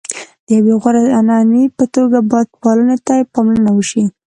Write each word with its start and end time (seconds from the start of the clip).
د 0.45 0.47
یوې 0.57 0.73
غوره 0.81 1.01
عنعنې 1.19 1.63
په 1.77 1.83
توګه 1.95 2.17
باید 2.31 2.49
پالنې 2.61 2.97
ته 3.05 3.13
یې 3.19 3.23
پاملرنه 3.33 3.71
وشي. 3.73 4.03